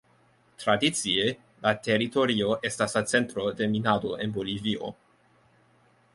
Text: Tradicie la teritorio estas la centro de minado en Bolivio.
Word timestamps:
Tradicie 0.61 1.27
la 1.65 1.73
teritorio 1.89 2.57
estas 2.71 2.99
la 2.99 3.05
centro 3.13 3.47
de 3.61 3.69
minado 3.75 4.19
en 4.27 4.35
Bolivio. 4.41 4.91